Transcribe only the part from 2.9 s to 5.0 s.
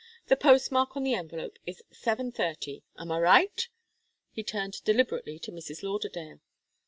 Am I right?" He turned